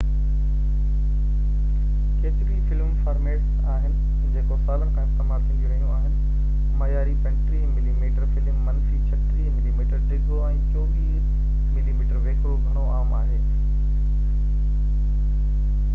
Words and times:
ڪيتريون 2.21 2.53
ئي 2.53 2.63
film 2.69 2.93
formats 3.09 3.59
آهن 3.73 3.91
جيڪو 4.37 4.55
سالن 4.69 4.87
کان 4.95 5.03
استعمال 5.11 5.43
ٿينديون 5.49 5.73
رهيون 5.75 5.91
آهن. 5.97 6.15
معياري 6.79 7.13
35 7.27 7.69
ملي 7.75 7.93
ميٽر 8.05 8.27
فلم 8.37 8.65
منفي 8.69 9.01
36 9.11 9.49
ملي 9.59 9.73
ميٽر 9.81 10.03
ڊگهو 10.13 10.39
۽ 10.45 10.61
24 10.77 11.19
ملي 11.77 11.97
ميٽر 12.01 12.23
ويڪرو 12.29 12.55
گهڻو 12.65 12.87
عام 12.97 13.13
آهي 13.19 13.37